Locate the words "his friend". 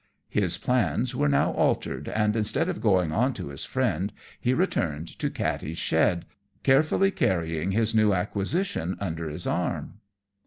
3.49-4.11